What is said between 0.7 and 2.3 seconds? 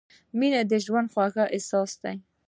د ژوند خوږ احساس دی.